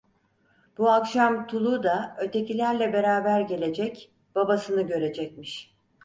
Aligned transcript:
Bu 0.77 0.89
akşam 0.91 1.47
Tulu 1.47 1.83
da 1.83 2.15
ötekilerle 2.19 2.93
beraber 2.93 3.41
gelecek, 3.41 4.11
babasını 4.35 4.81
görecekmiş. 4.81 5.73